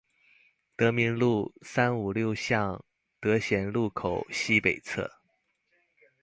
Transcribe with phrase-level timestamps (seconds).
[0.75, 2.83] 德民路三五六巷
[3.19, 5.07] 德賢路口西北側